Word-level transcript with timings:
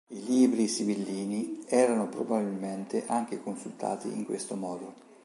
I 0.11 0.19
libri 0.25 0.67
sibillini 0.67 1.63
erano 1.67 2.09
probabilmente 2.09 3.05
anche 3.05 3.39
consultati 3.39 4.07
in 4.07 4.25
questo 4.25 4.55
modo. 4.55 4.95